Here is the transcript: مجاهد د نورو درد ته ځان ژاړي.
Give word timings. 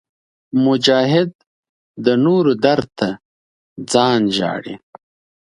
مجاهد 0.65 1.31
د 2.05 2.07
نورو 2.25 2.51
درد 2.65 2.87
ته 2.99 3.09
ځان 3.91 4.21
ژاړي. 4.37 4.75